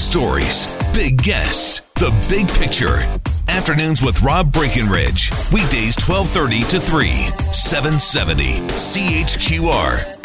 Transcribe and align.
stories, 0.00 0.66
big 0.94 1.22
guests, 1.22 1.82
the 1.96 2.10
big 2.28 2.48
picture. 2.48 2.98
Afternoons 3.48 4.02
with 4.02 4.22
Rob 4.22 4.52
Breckenridge. 4.52 5.30
Weekdays 5.52 5.96
1230 6.00 6.62
to 6.70 6.80
3, 6.80 7.08
770 7.52 8.60
CHQR. 8.70 10.16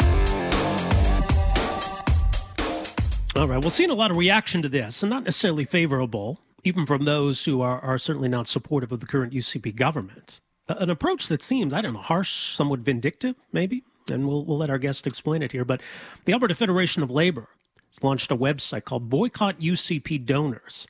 All 3.36 3.46
right. 3.46 3.60
Well, 3.60 3.70
seeing 3.70 3.90
a 3.90 3.94
lot 3.94 4.10
of 4.10 4.16
reaction 4.16 4.62
to 4.62 4.68
this, 4.68 5.02
and 5.02 5.10
not 5.10 5.24
necessarily 5.24 5.66
favorable, 5.66 6.40
even 6.64 6.86
from 6.86 7.04
those 7.04 7.44
who 7.44 7.60
are, 7.60 7.78
are 7.80 7.98
certainly 7.98 8.28
not 8.28 8.48
supportive 8.48 8.92
of 8.92 9.00
the 9.00 9.06
current 9.06 9.34
UCP 9.34 9.76
government. 9.76 10.40
An 10.68 10.88
approach 10.88 11.28
that 11.28 11.42
seems, 11.42 11.74
I 11.74 11.82
don't 11.82 11.92
know, 11.92 12.00
harsh, 12.00 12.54
somewhat 12.54 12.80
vindictive, 12.80 13.36
maybe. 13.52 13.84
And 14.10 14.26
we'll, 14.26 14.44
we'll 14.44 14.56
let 14.56 14.70
our 14.70 14.78
guest 14.78 15.06
explain 15.06 15.42
it 15.42 15.52
here. 15.52 15.64
But 15.64 15.82
the 16.24 16.32
Alberta 16.32 16.54
Federation 16.54 17.02
of 17.02 17.10
Labor 17.10 17.48
has 17.96 18.04
launched 18.04 18.30
a 18.30 18.36
website 18.36 18.84
called 18.84 19.10
Boycott 19.10 19.60
UCP 19.60 20.24
Donors 20.24 20.86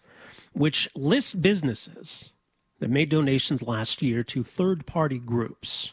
which 0.57 0.89
lists 0.95 1.35
businesses 1.35 2.33
that 2.79 2.89
made 2.89 3.11
donations 3.11 3.63
last 3.63 4.01
year 4.01 4.25
to 4.25 4.43
third 4.43 4.87
party 4.87 5.19
groups, 5.19 5.93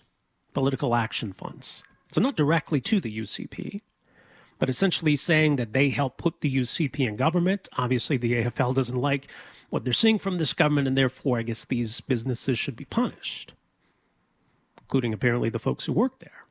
political 0.53 0.95
action 0.95 1.33
funds. 1.33 1.83
So, 2.13 2.21
not 2.21 2.37
directly 2.37 2.79
to 2.81 3.01
the 3.01 3.19
UCP, 3.19 3.81
but 4.59 4.69
essentially 4.69 5.17
saying 5.17 5.57
that 5.57 5.73
they 5.73 5.89
help 5.89 6.17
put 6.17 6.39
the 6.39 6.55
UCP 6.55 7.05
in 7.05 7.17
government. 7.17 7.67
Obviously, 7.77 8.15
the 8.15 8.35
AFL 8.35 8.73
doesn't 8.73 8.95
like 8.95 9.27
what 9.69 9.83
they're 9.83 9.91
seeing 9.91 10.17
from 10.17 10.37
this 10.37 10.53
government, 10.53 10.87
and 10.87 10.97
therefore, 10.97 11.39
I 11.39 11.43
guess 11.43 11.65
these 11.65 11.99
businesses 11.99 12.57
should 12.57 12.77
be 12.77 12.85
punished, 12.85 13.53
including 14.79 15.13
apparently 15.13 15.49
the 15.49 15.59
folks 15.59 15.85
who 15.85 15.93
work 15.93 16.19
there. 16.19 16.45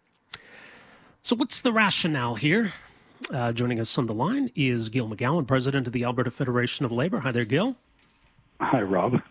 So, 1.22 1.34
what's 1.34 1.62
the 1.62 1.72
rationale 1.72 2.34
here? 2.34 2.74
Uh, 3.30 3.52
joining 3.52 3.78
us 3.78 3.96
on 3.98 4.06
the 4.06 4.14
line 4.14 4.50
is 4.54 4.88
Gil 4.88 5.08
McGowan, 5.08 5.46
president 5.46 5.86
of 5.86 5.92
the 5.92 6.04
Alberta 6.04 6.30
Federation 6.30 6.84
of 6.84 6.92
Labor. 6.92 7.20
Hi 7.20 7.32
there, 7.32 7.44
Gil. 7.44 7.76
Hi, 8.60 8.82
Rob. 8.82 9.22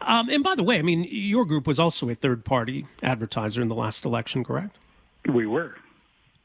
Um, 0.00 0.28
and 0.28 0.42
by 0.42 0.54
the 0.54 0.62
way, 0.62 0.78
I 0.78 0.82
mean, 0.82 1.06
your 1.08 1.44
group 1.44 1.66
was 1.66 1.78
also 1.78 2.08
a 2.08 2.14
third 2.14 2.44
party 2.44 2.86
advertiser 3.02 3.62
in 3.62 3.68
the 3.68 3.74
last 3.74 4.04
election, 4.04 4.42
correct? 4.42 4.76
We 5.32 5.46
were. 5.46 5.76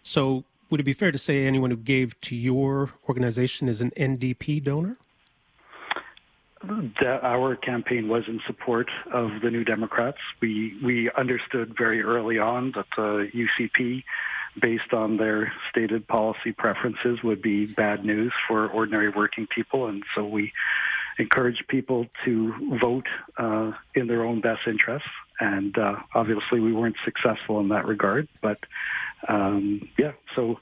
So, 0.03 0.43
would 0.69 0.79
it 0.79 0.83
be 0.83 0.93
fair 0.93 1.11
to 1.11 1.17
say 1.17 1.45
anyone 1.45 1.71
who 1.71 1.77
gave 1.77 2.19
to 2.21 2.35
your 2.35 2.91
organization 3.07 3.67
is 3.67 3.81
an 3.81 3.91
NDP 3.91 4.63
donor? 4.63 4.97
Our 7.01 7.55
campaign 7.55 8.09
was 8.09 8.23
in 8.27 8.41
support 8.45 8.89
of 9.11 9.41
the 9.41 9.49
New 9.51 9.63
Democrats. 9.63 10.17
We 10.41 10.77
we 10.83 11.09
understood 11.11 11.75
very 11.77 12.01
early 12.01 12.39
on 12.39 12.71
that 12.71 12.87
the 12.95 13.29
UCP, 13.33 14.03
based 14.61 14.93
on 14.93 15.17
their 15.17 15.51
stated 15.69 16.07
policy 16.07 16.51
preferences, 16.51 17.19
would 17.23 17.41
be 17.41 17.65
bad 17.65 18.05
news 18.05 18.33
for 18.47 18.67
ordinary 18.67 19.09
working 19.09 19.47
people, 19.47 19.87
and 19.87 20.03
so 20.15 20.25
we 20.25 20.51
encourage 21.19 21.63
people 21.67 22.05
to 22.25 22.53
vote 22.79 23.07
uh, 23.37 23.71
in 23.95 24.07
their 24.07 24.23
own 24.23 24.41
best 24.41 24.67
interests. 24.67 25.09
And 25.39 25.77
uh, 25.77 25.95
obviously, 26.13 26.59
we 26.59 26.73
weren't 26.73 26.97
successful 27.05 27.59
in 27.59 27.69
that 27.69 27.85
regard. 27.85 28.27
But 28.41 28.59
um, 29.27 29.89
yeah, 29.97 30.13
so 30.35 30.59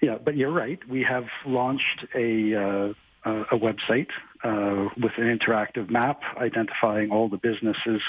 yeah, 0.00 0.16
but 0.22 0.36
you're 0.36 0.52
right. 0.52 0.78
We 0.88 1.02
have 1.02 1.26
launched 1.46 2.06
a 2.14 2.54
uh, 2.54 2.92
a 3.24 3.58
website 3.58 4.08
uh, 4.42 4.88
with 5.00 5.12
an 5.18 5.38
interactive 5.38 5.90
map 5.90 6.22
identifying 6.36 7.10
all 7.10 7.28
the 7.28 7.36
businesses 7.36 8.00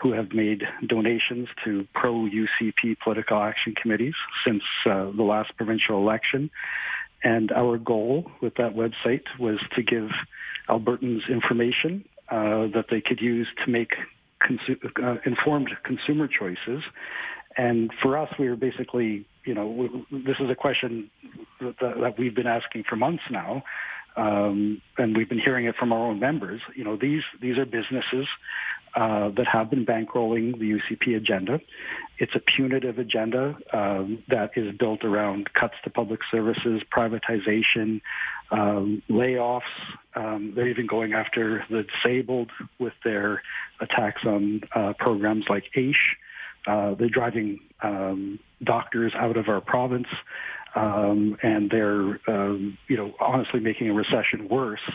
who 0.00 0.12
have 0.12 0.32
made 0.32 0.64
donations 0.86 1.48
to 1.64 1.86
pro-UCP 1.94 2.98
political 3.02 3.40
action 3.40 3.74
committees 3.74 4.14
since 4.44 4.62
uh, 4.86 5.10
the 5.10 5.22
last 5.22 5.56
provincial 5.56 5.98
election. 5.98 6.50
And 7.22 7.50
our 7.52 7.78
goal 7.78 8.30
with 8.40 8.56
that 8.56 8.74
website 8.74 9.24
was 9.38 9.58
to 9.74 9.82
give 9.82 10.10
Albertans 10.68 11.28
information 11.28 12.04
uh, 12.28 12.68
that 12.68 12.86
they 12.90 13.00
could 13.00 13.20
use 13.20 13.48
to 13.64 13.70
make 13.70 13.92
consu- 14.42 14.78
uh, 15.02 15.18
informed 15.24 15.70
consumer 15.82 16.28
choices. 16.28 16.82
And 17.56 17.92
for 18.00 18.16
us, 18.16 18.32
we 18.38 18.48
were 18.48 18.56
basically, 18.56 19.26
you 19.44 19.54
know, 19.54 19.68
w- 19.68 20.06
this 20.24 20.38
is 20.38 20.48
a 20.50 20.54
question 20.54 21.10
that, 21.60 21.78
that, 21.80 22.18
we've 22.18 22.34
been 22.34 22.46
asking 22.46 22.84
for 22.84 22.96
months 22.96 23.24
now. 23.30 23.64
Um, 24.18 24.82
and 24.98 25.16
we've 25.16 25.28
been 25.28 25.38
hearing 25.38 25.66
it 25.66 25.76
from 25.76 25.92
our 25.92 26.06
own 26.08 26.18
members. 26.18 26.60
You 26.74 26.82
know, 26.82 26.96
these 26.96 27.22
these 27.40 27.56
are 27.56 27.64
businesses 27.64 28.26
uh, 28.96 29.28
that 29.30 29.46
have 29.46 29.70
been 29.70 29.86
bankrolling 29.86 30.58
the 30.58 30.72
UCP 30.72 31.16
agenda. 31.16 31.60
It's 32.18 32.34
a 32.34 32.40
punitive 32.40 32.98
agenda 32.98 33.56
um, 33.72 34.24
that 34.28 34.50
is 34.56 34.74
built 34.76 35.04
around 35.04 35.52
cuts 35.54 35.74
to 35.84 35.90
public 35.90 36.20
services, 36.30 36.82
privatization, 36.92 38.00
um, 38.50 39.02
layoffs. 39.08 39.62
Um, 40.16 40.52
they're 40.56 40.68
even 40.68 40.88
going 40.88 41.12
after 41.12 41.64
the 41.70 41.84
disabled 41.84 42.50
with 42.80 42.94
their 43.04 43.42
attacks 43.80 44.24
on 44.24 44.62
uh, 44.74 44.94
programs 44.98 45.44
like 45.48 45.64
AISH. 45.76 46.16
Uh, 46.68 46.94
they're 46.98 47.08
driving 47.20 47.60
um, 47.82 48.38
doctors 48.62 49.12
out 49.14 49.36
of 49.36 49.48
our 49.48 49.60
province, 49.60 50.08
um, 50.74 51.36
and 51.42 51.70
they're, 51.70 52.20
um, 52.28 52.76
you 52.88 52.96
know, 52.96 53.14
honestly 53.20 53.60
making 53.60 53.88
a 53.88 53.94
recession 53.94 54.48
worse 54.48 54.86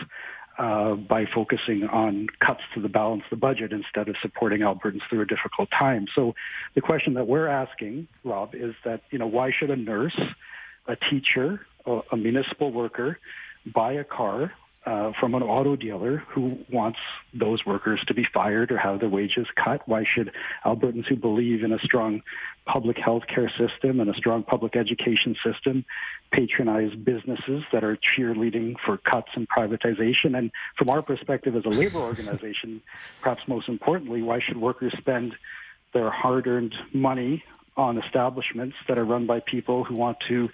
uh, 0.58 0.94
by 0.94 1.26
focusing 1.26 1.80
on 1.84 2.28
cuts 2.38 2.60
to 2.74 2.80
the 2.80 2.88
balance 2.88 3.24
of 3.24 3.30
the 3.30 3.36
budget 3.48 3.72
instead 3.72 4.08
of 4.08 4.14
supporting 4.22 4.60
Albertans 4.60 5.02
through 5.10 5.22
a 5.22 5.26
difficult 5.26 5.68
time. 5.70 6.06
So 6.14 6.34
the 6.76 6.80
question 6.80 7.14
that 7.14 7.26
we're 7.26 7.48
asking, 7.48 8.06
Rob, 8.22 8.54
is 8.54 8.74
that, 8.84 9.02
you 9.10 9.18
know, 9.18 9.26
why 9.26 9.50
should 9.50 9.70
a 9.70 9.76
nurse, 9.76 10.18
a 10.86 10.96
teacher, 11.10 11.66
a, 11.86 12.00
a 12.12 12.16
municipal 12.16 12.70
worker 12.70 13.18
buy 13.66 13.94
a 13.94 14.04
car 14.04 14.52
uh, 14.86 15.12
from 15.18 15.34
an 15.34 15.42
auto 15.42 15.76
dealer 15.76 16.18
who 16.28 16.58
wants 16.70 16.98
those 17.32 17.64
workers 17.64 18.02
to 18.06 18.14
be 18.14 18.24
fired 18.24 18.70
or 18.70 18.76
have 18.76 19.00
their 19.00 19.08
wages 19.08 19.46
cut? 19.56 19.86
Why 19.88 20.04
should 20.04 20.30
Albertans 20.64 21.06
who 21.06 21.16
believe 21.16 21.62
in 21.62 21.72
a 21.72 21.78
strong 21.78 22.22
public 22.66 22.98
health 22.98 23.24
care 23.26 23.50
system 23.50 24.00
and 24.00 24.10
a 24.10 24.14
strong 24.14 24.42
public 24.42 24.76
education 24.76 25.36
system 25.42 25.84
patronize 26.32 26.94
businesses 26.94 27.64
that 27.72 27.84
are 27.84 27.96
cheerleading 27.96 28.76
for 28.84 28.98
cuts 28.98 29.30
and 29.34 29.48
privatization? 29.48 30.36
And 30.36 30.50
from 30.76 30.90
our 30.90 31.02
perspective 31.02 31.56
as 31.56 31.64
a 31.64 31.70
labor 31.70 31.98
organization, 32.10 32.82
perhaps 33.20 33.48
most 33.48 33.68
importantly, 33.68 34.22
why 34.22 34.40
should 34.40 34.58
workers 34.58 34.94
spend 34.98 35.34
their 35.92 36.10
hard-earned 36.10 36.74
money 36.92 37.42
on 37.76 37.98
establishments 37.98 38.76
that 38.88 38.98
are 38.98 39.04
run 39.04 39.26
by 39.26 39.40
people 39.40 39.84
who 39.84 39.96
want 39.96 40.18
to 40.28 40.48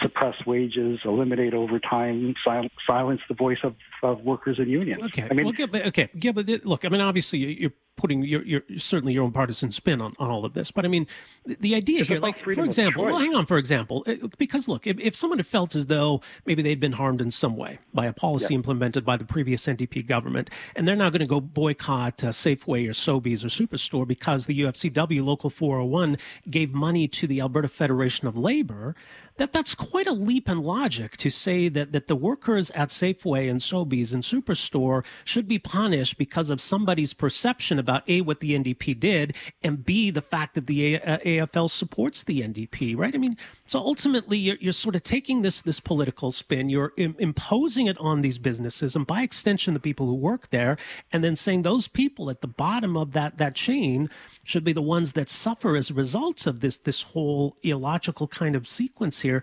suppress 0.00 0.36
wages, 0.46 1.00
eliminate 1.04 1.52
overtime, 1.52 2.34
sil- 2.38 2.70
silence 2.86 3.20
the 3.28 3.34
voice 3.34 3.58
of, 3.64 3.74
of 4.02 4.20
workers 4.20 4.58
and 4.58 4.68
unions. 4.68 5.02
Okay. 5.04 5.26
I 5.28 5.34
mean, 5.34 5.46
well, 5.46 5.82
okay. 5.86 6.08
Yeah, 6.14 6.32
but 6.32 6.48
look, 6.64 6.84
I 6.84 6.88
mean, 6.88 7.00
obviously, 7.00 7.38
you're 7.60 7.72
putting 7.96 8.22
your, 8.22 8.42
your 8.42 8.62
certainly 8.78 9.12
your 9.12 9.24
own 9.24 9.32
partisan 9.32 9.70
spin 9.70 10.00
on, 10.00 10.14
on 10.18 10.30
all 10.30 10.44
of 10.44 10.54
this. 10.54 10.70
But 10.70 10.84
I 10.84 10.88
mean, 10.88 11.06
the, 11.44 11.56
the 11.56 11.74
idea 11.74 12.04
here, 12.04 12.18
like 12.18 12.38
for 12.38 12.50
example, 12.50 13.04
well, 13.04 13.18
hang 13.18 13.34
on, 13.34 13.46
for 13.46 13.58
example, 13.58 14.04
uh, 14.06 14.28
because 14.38 14.68
look, 14.68 14.86
if, 14.86 14.98
if 14.98 15.14
someone 15.14 15.38
had 15.38 15.46
felt 15.46 15.74
as 15.74 15.86
though 15.86 16.20
maybe 16.46 16.62
they'd 16.62 16.80
been 16.80 16.92
harmed 16.92 17.20
in 17.20 17.30
some 17.30 17.56
way 17.56 17.78
by 17.92 18.06
a 18.06 18.12
policy 18.12 18.54
yeah. 18.54 18.58
implemented 18.58 19.04
by 19.04 19.16
the 19.16 19.24
previous 19.24 19.66
NDP 19.66 20.06
government, 20.06 20.50
and 20.74 20.88
they're 20.88 20.96
now 20.96 21.10
going 21.10 21.20
to 21.20 21.26
go 21.26 21.40
boycott 21.40 22.24
uh, 22.24 22.28
Safeway 22.28 22.88
or 22.88 22.92
Sobeys 22.92 23.44
or 23.44 23.48
Superstore 23.48 24.06
because 24.06 24.46
the 24.46 24.60
UFCW 24.60 25.24
Local 25.24 25.50
401 25.50 26.16
gave 26.48 26.72
money 26.72 27.06
to 27.08 27.26
the 27.26 27.40
Alberta 27.40 27.68
Federation 27.68 28.26
of 28.26 28.36
Labor, 28.36 28.94
that 29.40 29.54
that's 29.54 29.74
quite 29.74 30.06
a 30.06 30.12
leap 30.12 30.50
in 30.50 30.62
logic 30.62 31.16
to 31.16 31.30
say 31.30 31.68
that, 31.70 31.92
that 31.92 32.08
the 32.08 32.14
workers 32.14 32.70
at 32.72 32.90
Safeway 32.90 33.50
and 33.50 33.62
Sobeys 33.62 34.12
and 34.12 34.22
Superstore 34.22 35.02
should 35.24 35.48
be 35.48 35.58
punished 35.58 36.18
because 36.18 36.50
of 36.50 36.60
somebody's 36.60 37.14
perception 37.14 37.78
about 37.78 38.06
A, 38.06 38.20
what 38.20 38.40
the 38.40 38.50
NDP 38.52 39.00
did, 39.00 39.34
and 39.62 39.82
B, 39.82 40.10
the 40.10 40.20
fact 40.20 40.54
that 40.56 40.66
the 40.66 40.96
a- 40.96 41.00
uh, 41.00 41.18
AFL 41.20 41.70
supports 41.70 42.22
the 42.22 42.42
NDP, 42.42 42.94
right? 42.94 43.14
I 43.14 43.18
mean, 43.18 43.38
so 43.70 43.78
ultimately 43.78 44.36
you're, 44.36 44.56
you're 44.58 44.72
sort 44.72 44.96
of 44.96 45.04
taking 45.04 45.42
this, 45.42 45.62
this 45.62 45.78
political 45.78 46.32
spin, 46.32 46.68
you're 46.68 46.92
Im- 46.96 47.14
imposing 47.20 47.86
it 47.86 47.96
on 48.00 48.20
these 48.20 48.36
businesses 48.36 48.96
and 48.96 49.06
by 49.06 49.22
extension 49.22 49.74
the 49.74 49.78
people 49.78 50.06
who 50.06 50.14
work 50.16 50.50
there, 50.50 50.76
and 51.12 51.22
then 51.22 51.36
saying 51.36 51.62
those 51.62 51.86
people 51.86 52.30
at 52.30 52.40
the 52.40 52.48
bottom 52.48 52.96
of 52.96 53.12
that, 53.12 53.38
that 53.38 53.54
chain 53.54 54.10
should 54.42 54.64
be 54.64 54.72
the 54.72 54.82
ones 54.82 55.12
that 55.12 55.28
suffer 55.28 55.76
as 55.76 55.88
a 55.88 55.94
results 55.94 56.48
of 56.48 56.58
this, 56.58 56.78
this 56.78 57.02
whole 57.02 57.56
illogical 57.62 58.26
kind 58.26 58.56
of 58.56 58.66
sequence 58.66 59.20
here. 59.20 59.40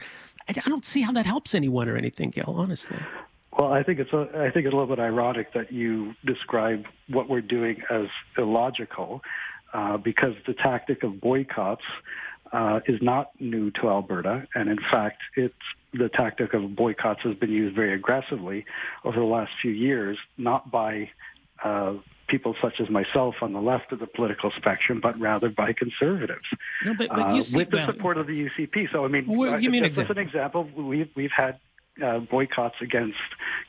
I, 0.50 0.56
I 0.66 0.68
don't 0.68 0.84
see 0.84 1.04
how 1.04 1.13
that 1.13 1.25
helps 1.25 1.56
anyone 1.56 1.88
or 1.88 1.96
anything, 1.96 2.31
Gil, 2.31 2.54
honestly. 2.54 2.98
Well, 3.57 3.72
I 3.72 3.81
think 3.81 3.98
it's 3.98 4.12
a, 4.12 4.28
I 4.36 4.51
think 4.51 4.66
it's 4.66 4.74
a 4.74 4.78
little 4.78 4.94
bit 4.94 5.00
ironic 5.00 5.54
that 5.54 5.72
you 5.72 6.16
describe 6.25 6.84
what 7.07 7.30
we're 7.30 7.40
doing 7.40 7.81
as 7.90 8.07
illogical, 8.38 9.22
uh, 9.74 9.96
because 9.96 10.34
the 10.46 10.54
tactic 10.54 11.04
of 11.04 11.22
boycotts 11.22 11.86
uh, 12.52 12.80
is 12.88 13.02
not 13.02 13.32
new 13.40 13.72
to 13.72 13.90
Alberta, 13.90 14.48
and 14.56 14.70
in 14.70 14.80
fact, 14.80 15.22
it's 15.36 15.54
the 15.94 16.10
tactic 16.10 16.54
of 16.54 16.76
boycotts 16.76 17.24
has 17.24 17.36
been 17.36 17.52
used 17.52 17.76
very 17.76 17.94
aggressively 17.94 18.66
over 19.04 19.20
the 19.20 19.26
last 19.26 19.52
few 19.62 19.72
years, 19.72 20.18
not 20.38 20.70
by 20.70 21.10
uh, 21.64 21.94
people 22.28 22.56
such 22.62 22.80
as 22.80 22.90
myself 22.90 23.36
on 23.42 23.54
the 23.54 23.62
left 23.62 23.92
of 23.92 24.00
the 24.00 24.08
political 24.08 24.52
spectrum, 24.52 25.00
but 25.02 25.20
rather 25.20 25.50
by 25.50 25.74
conservatives, 25.74 26.46
no, 26.84 26.94
but, 26.94 27.10
but 27.10 27.20
uh, 27.20 27.42
see, 27.42 27.58
with 27.58 27.70
the 27.70 27.86
support 27.86 28.18
of 28.18 28.28
the 28.28 28.50
UCP. 28.50 28.92
So, 28.92 29.06
I 29.06 29.08
mean, 29.08 29.26
well, 29.28 29.60
give 29.60 29.72
me 29.72 29.80
an 29.80 29.86
example. 29.86 30.18
An 30.18 30.28
example, 30.28 30.70
we've 30.76 31.10
we've 31.16 31.32
had 31.32 31.58
uh, 32.04 32.20
boycotts 32.20 32.76
against 32.82 33.18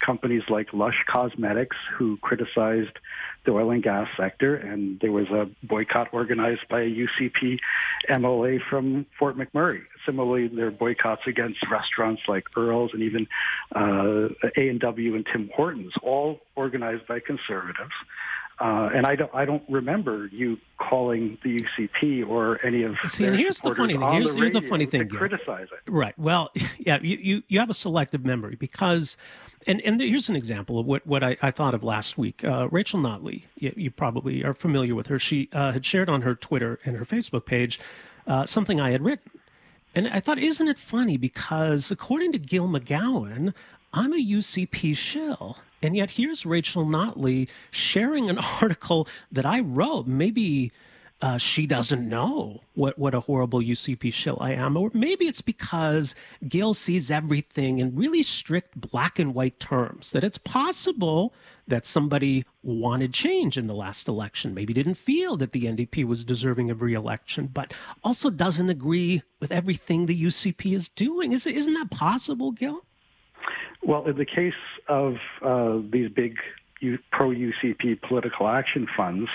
companies 0.05 0.43
like 0.49 0.73
Lush 0.73 1.05
Cosmetics, 1.07 1.77
who 1.97 2.17
criticized 2.19 2.99
the 3.45 3.53
oil 3.53 3.71
and 3.71 3.83
gas 3.83 4.09
sector, 4.17 4.57
and 4.57 5.01
there 5.01 5.13
was 5.13 5.29
a 5.29 5.49
boycott 5.63 6.09
organized 6.13 6.69
by 6.69 6.83
a 6.83 6.91
UCP 6.91 7.59
MLA 8.09 8.61
from 8.69 9.07
Fort 9.19 9.37
McMurray. 9.37 9.81
Similarly, 10.05 10.49
there 10.49 10.67
are 10.67 10.71
boycotts 10.71 11.23
against 11.27 11.59
restaurants 11.71 12.23
like 12.29 12.45
Earl's 12.57 12.91
and 12.93 13.03
even 13.03 13.27
uh, 13.75 14.29
A&W 14.57 15.15
and 15.15 15.27
Tim 15.27 15.51
Hortons, 15.55 15.95
all 16.03 16.41
organized 16.57 17.07
by 17.07 17.21
conservatives. 17.21 17.93
Uh, 18.61 18.91
and 18.93 19.07
I 19.07 19.15
don't, 19.15 19.33
I 19.33 19.45
don't 19.45 19.63
remember 19.69 20.27
you 20.33 20.59
calling 20.79 21.39
the 21.45 21.61
UCP 21.61 22.29
or 22.29 22.65
any 22.67 22.83
of 22.83 22.97
See, 23.09 23.25
and 23.25 23.37
here's 23.37 23.61
the 23.61 23.73
funny 23.73 23.97
thing. 23.97 24.13
Here's, 24.13 24.35
the, 24.35 24.41
here's 24.41 24.53
the 24.53 24.63
funny 24.63 24.87
thing. 24.87 25.09
Criticize 25.09 25.69
it. 25.73 25.91
Right. 25.91 26.19
Well, 26.19 26.51
yeah, 26.79 26.99
you, 27.01 27.19
you, 27.19 27.43
you 27.47 27.61
have 27.61 27.71
a 27.71 27.75
selective 27.75 28.25
memory 28.25 28.57
because, 28.57 29.17
and, 29.69 29.81
and 29.83 30.01
here's 30.01 30.29
an 30.29 30.35
example 30.35 30.81
of 30.81 30.87
what, 30.87 31.07
what 31.07 31.23
I, 31.23 31.37
I 31.41 31.53
thought 31.53 31.73
of 31.73 31.85
last 31.85 32.19
week. 32.19 32.45
Uh, 32.45 32.69
Rachel 32.73 32.99
Notley, 32.99 33.45
you, 33.57 33.73
you, 33.77 33.91
probably 33.93 34.45
are 34.45 34.55
familiar 34.55 34.97
with 34.97 35.07
her. 35.07 35.21
She 35.21 35.49
uh, 35.53 35.71
had 35.71 35.87
shared 35.87 36.09
on 36.09 36.23
her 36.23 36.35
Twitter 36.35 36.81
and 36.85 36.97
her 36.97 37.05
Facebook 37.05 37.45
page 37.45 37.79
uh, 38.27 38.45
something 38.45 38.81
I 38.81 38.91
had 38.91 39.05
written. 39.05 39.31
And 39.95 40.09
I 40.09 40.19
thought, 40.19 40.39
isn't 40.39 40.69
it 40.69 40.79
funny? 40.79 41.17
Because 41.17 41.93
according 41.93 42.33
to 42.33 42.39
Gil 42.39 42.69
McGowan, 42.69 43.55
I'm 43.93 44.13
a 44.13 44.17
UCP 44.17 44.97
shill. 44.97 45.59
And 45.83 45.97
yet 45.97 46.11
here's 46.13 46.45
Rachel 46.45 46.85
Notley 46.85 47.49
sharing 47.71 48.29
an 48.29 48.39
article 48.61 49.09
that 49.31 49.47
I 49.47 49.61
wrote. 49.61 50.07
Maybe 50.07 50.73
uh, 51.21 51.37
she 51.37 51.67
doesn't 51.67 52.09
know 52.09 52.61
what, 52.75 52.97
what 52.99 53.15
a 53.15 53.21
horrible 53.21 53.61
UCP 53.61 54.13
shill 54.13 54.39
I 54.41 54.53
am. 54.53 54.77
Or 54.77 54.91
maybe 54.95 55.27
it's 55.27 55.41
because 55.41 56.15
Gil 56.47 56.75
sees 56.75 57.11
everything 57.11 57.79
in 57.79 57.97
really 57.97 58.23
strict 58.23 58.81
black 58.81 59.19
and 59.19 59.35
white 59.35 59.59
terms, 59.59 60.13
that 60.13 60.23
it's 60.23 60.39
possible 60.39 61.35
that 61.67 61.85
somebody 61.85 62.45
wanted 62.63 63.13
change 63.13 63.59
in 63.59 63.67
the 63.67 63.75
last 63.75 64.07
election, 64.07 64.55
maybe 64.55 64.73
didn't 64.73 64.95
feel 64.95 65.37
that 65.37 65.51
the 65.51 65.65
NDP 65.65 66.05
was 66.05 66.25
deserving 66.25 66.71
of 66.71 66.83
re-election, 66.83 67.49
but 67.49 67.75
also 68.05 68.31
doesn't 68.31 68.71
agree 68.71 69.23
with 69.41 69.51
everything 69.51 70.07
the 70.07 70.25
UCP 70.25 70.75
is 70.75 70.89
doing. 70.89 71.33
Is, 71.33 71.47
isn't 71.47 71.75
that 71.75 71.91
possible, 71.91 72.53
Gil? 72.53 72.85
Well, 73.83 74.07
in 74.07 74.17
the 74.17 74.27
case 74.27 74.55
of 74.89 75.17
uh, 75.43 75.79
these 75.91 76.11
big 76.11 76.37
pro 77.11 77.31
UCP 77.31 78.01
political 78.03 78.49
action 78.49 78.87
funds, 78.97 79.31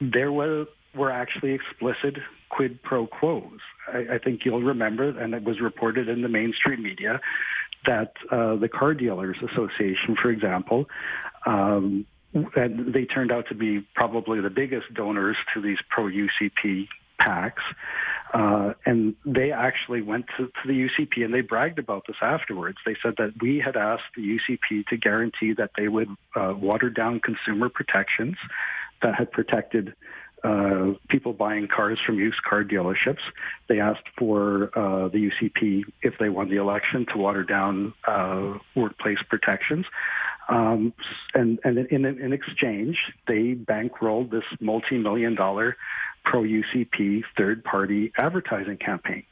there 0.00 0.32
were 0.32 0.66
were 0.94 1.10
actually 1.10 1.52
explicit 1.52 2.16
quid 2.48 2.82
pro 2.82 3.06
quos. 3.06 3.60
I, 3.92 4.14
I, 4.14 4.18
think 4.18 4.44
you'll 4.44 4.62
remember, 4.62 5.10
and 5.10 5.34
it 5.34 5.44
was 5.44 5.60
reported 5.60 6.08
in 6.08 6.22
the 6.22 6.28
mainstream 6.28 6.82
media, 6.82 7.20
that 7.84 8.14
uh, 8.30 8.56
the 8.56 8.68
Car 8.68 8.94
Dealers 8.94 9.36
Association, 9.42 10.16
for 10.20 10.30
example, 10.30 10.88
um, 11.44 12.06
and 12.54 12.92
they 12.92 13.04
turned 13.04 13.30
out 13.30 13.48
to 13.48 13.54
be 13.54 13.86
probably 13.94 14.40
the 14.40 14.50
biggest 14.50 14.92
donors 14.94 15.36
to 15.54 15.60
these 15.60 15.78
pro 15.88 16.04
UCP 16.04 16.88
PACs. 17.20 17.62
Uh, 18.34 18.72
and 18.84 19.14
they 19.24 19.52
actually 19.52 20.02
went 20.02 20.26
to, 20.36 20.46
to, 20.46 20.66
the 20.66 20.72
UCP 20.72 21.24
and 21.24 21.32
they 21.32 21.42
bragged 21.42 21.78
about 21.78 22.04
this 22.08 22.16
afterwards. 22.20 22.76
They 22.84 22.96
said 23.02 23.14
that 23.18 23.34
we 23.40 23.60
had 23.64 23.76
asked 23.76 24.14
the 24.16 24.22
UCP 24.22 24.86
to 24.88 24.96
guarantee 24.96 25.52
that 25.54 25.70
they 25.76 25.88
would 25.88 26.08
uh, 26.34 26.54
water 26.56 26.90
down 26.90 27.20
consumer 27.20 27.68
protections 27.68 28.36
that 29.02 29.14
had 29.14 29.30
protected 29.30 29.94
uh, 30.44 30.92
people 31.08 31.32
buying 31.32 31.66
cars 31.66 31.98
from 32.04 32.18
used 32.18 32.42
car 32.42 32.62
dealerships. 32.62 33.20
They 33.68 33.80
asked 33.80 34.08
for 34.18 34.70
uh, 34.78 35.08
the 35.08 35.30
UCP, 35.30 35.84
if 36.02 36.14
they 36.18 36.28
won 36.28 36.48
the 36.50 36.56
election, 36.56 37.06
to 37.12 37.18
water 37.18 37.42
down 37.42 37.94
uh, 38.06 38.58
workplace 38.74 39.18
protections. 39.28 39.86
Um, 40.48 40.92
and, 41.34 41.58
and 41.64 41.78
in, 41.78 42.04
in 42.04 42.32
exchange, 42.32 42.98
they 43.26 43.54
bankrolled 43.54 44.30
this 44.30 44.44
multi-million 44.60 45.34
dollar 45.34 45.76
pro-UCP 46.26 47.22
third-party 47.38 48.12
advertising 48.18 48.76
campaign. 48.76 49.22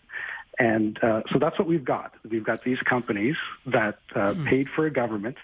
And 0.58 1.02
uh, 1.02 1.22
so 1.30 1.38
that's 1.38 1.58
what 1.58 1.66
we've 1.66 1.84
got. 1.84 2.14
We've 2.28 2.44
got 2.44 2.62
these 2.62 2.78
companies 2.78 3.36
that 3.66 3.98
uh, 4.14 4.32
mm. 4.32 4.46
paid 4.46 4.68
for 4.70 4.86
a 4.86 4.90
government 4.90 5.36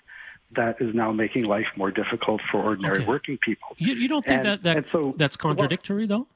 that 0.53 0.81
is 0.81 0.95
now 0.95 1.13
making 1.13 1.45
life 1.45 1.67
more 1.77 1.91
difficult 1.91 2.41
for 2.51 2.63
ordinary 2.63 2.99
okay. 2.99 3.07
working 3.07 3.39
people. 3.39 3.69
You, 3.77 3.95
you 3.95 4.09
don't 4.09 4.25
think 4.25 4.45
and, 4.45 4.47
that, 4.47 4.63
that 4.63 4.85
so, 4.93 5.15
that's 5.17 5.37
contradictory, 5.37 6.07
well, 6.07 6.21
though? 6.21 6.27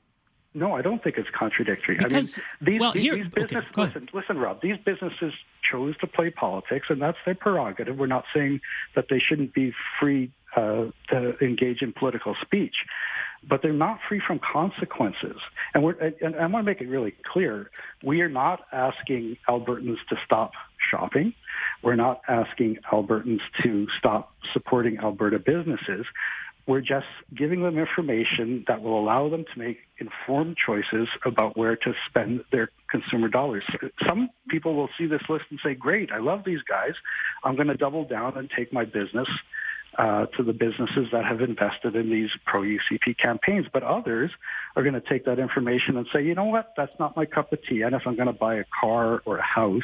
No, 0.56 0.72
I 0.72 0.82
don't 0.82 1.02
think 1.02 1.18
it's 1.18 1.30
contradictory. 1.30 1.96
Because, 1.96 2.38
I 2.38 2.64
mean, 2.64 2.72
these, 2.72 2.80
well, 2.80 2.92
these, 2.92 3.02
here, 3.02 3.14
these 3.16 3.28
businesses, 3.28 3.70
okay, 3.72 3.82
listen, 3.82 4.08
listen, 4.12 4.38
Rob, 4.38 4.60
these 4.60 4.76
businesses 4.84 5.32
chose 5.68 5.96
to 5.98 6.06
play 6.06 6.30
politics, 6.30 6.86
and 6.90 7.00
that's 7.00 7.18
their 7.24 7.34
prerogative. 7.34 7.96
We're 7.96 8.06
not 8.06 8.24
saying 8.34 8.60
that 8.94 9.06
they 9.08 9.18
shouldn't 9.18 9.52
be 9.52 9.72
free 9.98 10.30
uh, 10.56 10.86
to 11.08 11.36
engage 11.40 11.82
in 11.82 11.92
political 11.92 12.36
speech 12.40 12.76
but 13.48 13.62
they're 13.62 13.72
not 13.72 13.98
free 14.08 14.20
from 14.24 14.38
consequences. 14.38 15.36
And, 15.74 15.82
we're, 15.82 16.14
and 16.20 16.36
I 16.36 16.46
want 16.46 16.64
to 16.64 16.70
make 16.70 16.80
it 16.80 16.88
really 16.88 17.14
clear, 17.24 17.70
we 18.02 18.20
are 18.20 18.28
not 18.28 18.66
asking 18.72 19.36
Albertans 19.48 19.98
to 20.08 20.16
stop 20.24 20.52
shopping. 20.90 21.34
We're 21.82 21.96
not 21.96 22.22
asking 22.28 22.78
Albertans 22.90 23.40
to 23.62 23.86
stop 23.98 24.34
supporting 24.52 24.98
Alberta 24.98 25.38
businesses. 25.38 26.06
We're 26.66 26.80
just 26.80 27.06
giving 27.34 27.62
them 27.62 27.78
information 27.78 28.64
that 28.68 28.80
will 28.80 28.98
allow 28.98 29.28
them 29.28 29.44
to 29.52 29.58
make 29.58 29.80
informed 29.98 30.56
choices 30.56 31.08
about 31.26 31.58
where 31.58 31.76
to 31.76 31.94
spend 32.08 32.42
their 32.52 32.70
consumer 32.90 33.28
dollars. 33.28 33.64
Some 34.06 34.30
people 34.48 34.74
will 34.74 34.88
see 34.96 35.04
this 35.04 35.20
list 35.28 35.44
and 35.50 35.60
say, 35.62 35.74
great, 35.74 36.10
I 36.10 36.18
love 36.18 36.42
these 36.46 36.62
guys. 36.62 36.94
I'm 37.42 37.54
going 37.54 37.68
to 37.68 37.76
double 37.76 38.06
down 38.06 38.38
and 38.38 38.50
take 38.50 38.72
my 38.72 38.86
business 38.86 39.28
uh, 39.98 40.26
to 40.26 40.42
the 40.42 40.52
businesses 40.52 41.08
that 41.12 41.24
have 41.24 41.40
invested 41.40 41.96
in 41.96 42.10
these 42.10 42.30
pro-UCP 42.46 43.18
campaigns. 43.18 43.66
But 43.72 43.82
others 43.82 44.30
are 44.76 44.82
going 44.82 44.94
to 44.94 45.00
take 45.00 45.24
that 45.26 45.38
information 45.38 45.96
and 45.96 46.06
say, 46.12 46.24
you 46.24 46.34
know 46.34 46.44
what, 46.44 46.72
that's 46.76 46.92
not 46.98 47.16
my 47.16 47.26
cup 47.26 47.52
of 47.52 47.62
tea. 47.64 47.82
And 47.82 47.94
if 47.94 48.02
I'm 48.06 48.16
going 48.16 48.26
to 48.26 48.32
buy 48.32 48.56
a 48.56 48.64
car 48.80 49.22
or 49.24 49.38
a 49.38 49.42
house, 49.42 49.82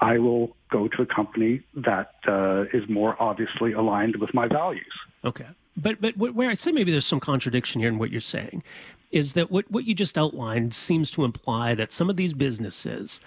I 0.00 0.18
will 0.18 0.56
go 0.70 0.88
to 0.88 1.02
a 1.02 1.06
company 1.06 1.62
that 1.74 2.14
uh, 2.26 2.64
is 2.72 2.88
more 2.88 3.16
obviously 3.20 3.72
aligned 3.72 4.16
with 4.16 4.32
my 4.32 4.48
values. 4.48 4.92
Okay. 5.24 5.46
But, 5.76 6.00
but 6.00 6.16
where 6.16 6.50
I 6.50 6.54
say 6.54 6.72
maybe 6.72 6.90
there's 6.90 7.06
some 7.06 7.20
contradiction 7.20 7.80
here 7.80 7.88
in 7.88 7.98
what 7.98 8.10
you're 8.10 8.20
saying 8.20 8.62
is 9.10 9.32
that 9.32 9.50
what, 9.50 9.70
what 9.70 9.84
you 9.84 9.94
just 9.94 10.16
outlined 10.16 10.74
seems 10.74 11.10
to 11.12 11.24
imply 11.24 11.74
that 11.74 11.92
some 11.92 12.08
of 12.08 12.16
these 12.16 12.32
businesses 12.32 13.20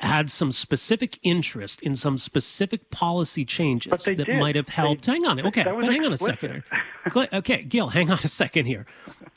had 0.00 0.30
some 0.30 0.52
specific 0.52 1.18
interest 1.22 1.80
in 1.82 1.96
some 1.96 2.18
specific 2.18 2.90
policy 2.90 3.44
changes 3.44 4.04
that 4.04 4.16
did. 4.16 4.38
might 4.38 4.54
have 4.54 4.68
helped. 4.68 5.06
They, 5.06 5.12
hang 5.12 5.26
on, 5.26 5.46
okay, 5.46 5.64
but 5.64 5.84
hang 5.84 6.04
on 6.04 6.12
a 6.12 6.18
second 6.18 6.50
here. 6.50 7.28
okay, 7.32 7.62
Gil, 7.62 7.88
hang 7.88 8.10
on 8.10 8.18
a 8.22 8.28
second 8.28 8.66
here. 8.66 8.86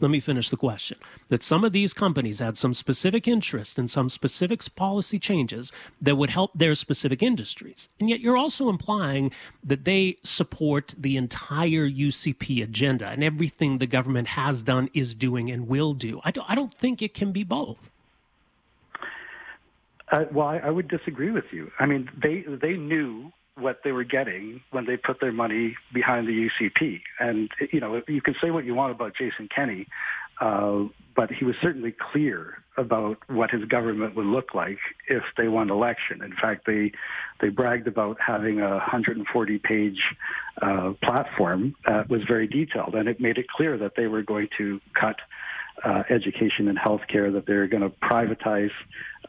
Let 0.02 0.12
me 0.12 0.20
finish 0.20 0.50
the 0.50 0.58
question. 0.58 0.98
That 1.30 1.44
some 1.44 1.64
of 1.64 1.72
these 1.72 1.94
companies 1.94 2.40
had 2.40 2.58
some 2.58 2.74
specific 2.74 3.28
interest 3.28 3.80
in 3.80 3.88
some 3.88 4.10
specific 4.10 4.60
policy 4.76 5.18
changes 5.18 5.72
that 6.02 6.16
would 6.16 6.32
help 6.32 6.52
their 6.54 6.76
specific 6.76 7.24
industries, 7.24 7.88
and 8.00 8.10
yet 8.10 8.20
you're 8.20 8.38
also 8.38 8.68
implying 8.68 9.32
that 9.64 9.86
they 9.86 10.18
support 10.24 10.94
the 10.98 11.16
entire 11.16 11.88
UCP 11.88 12.62
agenda 12.62 13.08
and 13.08 13.24
everything 13.24 13.78
the 13.78 13.88
government 13.88 14.30
has 14.30 14.62
done, 14.64 14.90
is 14.94 15.16
doing, 15.16 15.50
and 15.50 15.68
will 15.68 15.94
do. 15.94 16.20
I 16.26 16.32
don't, 16.32 16.50
I 16.50 16.56
don't 16.56 16.74
think 16.74 17.02
it 17.02 17.14
can 17.14 17.32
be 17.32 17.44
both. 17.44 17.92
Uh, 20.12 20.26
well, 20.32 20.48
I, 20.48 20.58
I 20.58 20.70
would 20.70 20.88
disagree 20.88 21.32
with 21.32 21.46
you. 21.52 21.72
I 21.80 21.86
mean, 21.86 22.10
they 22.22 22.44
they 22.48 22.74
knew 22.74 23.32
what 23.60 23.82
they 23.84 23.92
were 23.92 24.04
getting 24.04 24.62
when 24.72 24.86
they 24.86 24.98
put 24.98 25.20
their 25.20 25.32
money 25.32 25.76
behind 25.94 26.28
the 26.28 26.50
UCP. 26.50 27.02
And 27.20 27.50
you 27.72 27.80
know, 27.80 28.02
you 28.08 28.22
can 28.22 28.36
say 28.42 28.52
what 28.52 28.66
you 28.66 28.74
want 28.74 28.92
about 28.92 29.16
Jason 29.16 29.50
Kenney, 29.54 29.88
uh, 30.42 30.86
but 31.16 31.32
he 31.32 31.46
was 31.46 31.56
certainly 31.62 31.92
clear 32.12 32.64
about 32.78 33.18
what 33.28 33.52
his 33.52 33.66
government 33.66 34.16
would 34.16 34.26
look 34.26 34.54
like 34.54 34.80
if 35.10 35.24
they 35.38 35.48
won 35.50 35.70
election. 35.70 36.24
In 36.24 36.34
fact, 36.34 36.66
they 36.66 36.92
they 37.42 37.50
bragged 37.50 37.88
about 37.88 38.18
having 38.26 38.62
a 38.62 38.80
140-page 38.80 40.02
uh, 40.62 40.94
platform 41.04 41.76
that 41.86 42.10
was 42.10 42.24
very 42.24 42.48
detailed, 42.48 42.96
and 42.96 43.10
it 43.10 43.20
made 43.20 43.38
it 43.38 43.48
clear 43.50 43.78
that 43.78 43.94
they 43.96 44.08
were 44.08 44.24
going 44.24 44.48
to 44.58 44.80
cut 45.00 45.18
uh, 45.84 46.04
education 46.10 46.68
and 46.68 46.78
healthcare, 46.78 47.32
that 47.34 47.46
they 47.46 47.54
were 47.54 47.68
going 47.68 47.84
to 47.84 47.90
privatize 47.90 48.72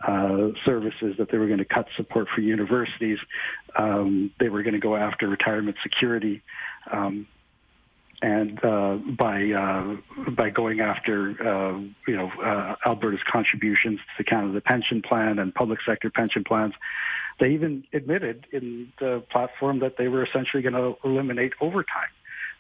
uh, 0.07 0.49
services, 0.65 1.17
that 1.19 1.31
they 1.31 1.39
were 1.39 1.47
going 1.47 1.59
to 1.59 1.65
cut 1.65 1.87
support 1.97 2.29
for 2.35 2.41
universities, 2.41 3.19
um, 3.77 4.31
they 4.41 4.49
were 4.49 4.63
going 4.63 4.75
to 4.75 4.81
go 4.81 4.97
after 4.97 5.29
retirement 5.29 5.77
security, 5.83 6.43
um, 6.91 7.27
and 8.23 8.63
uh, 8.65 8.97
by 8.97 9.51
uh, 9.51 9.97
by 10.31 10.51
going 10.51 10.81
after 10.81 11.31
uh, 11.41 11.79
you 12.07 12.17
know 12.17 12.31
uh, 12.43 12.77
Alberta's 12.85 13.21
contributions 13.31 13.99
to 14.17 14.25
Canada 14.25 14.61
Pension 14.61 15.01
Plan 15.01 15.39
and 15.39 15.55
public 15.55 15.81
sector 15.87 16.11
pension 16.11 16.45
plans, 16.45 16.75
they 17.39 17.51
even 17.53 17.85
admitted 17.93 18.47
in 18.53 18.93
the 19.01 19.25
platform 19.31 19.81
that 19.81 19.97
they 19.97 20.09
were 20.09 20.25
essentially 20.25 20.63
going 20.63 20.75
to 20.75 20.97
eliminate 21.03 21.53
overtime. 21.61 22.11